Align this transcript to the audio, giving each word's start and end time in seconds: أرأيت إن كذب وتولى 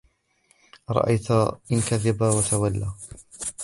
أرأيت 0.89 1.31
إن 1.71 1.81
كذب 1.89 2.21
وتولى 2.21 2.91